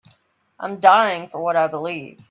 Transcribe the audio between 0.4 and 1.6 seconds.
I'm dying for what